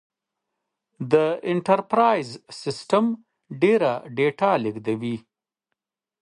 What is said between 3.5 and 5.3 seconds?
ډېره ډیټا لېږدوي.